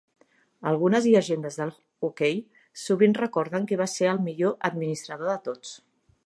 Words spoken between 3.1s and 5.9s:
recorden que va ser el millor administrador de tots.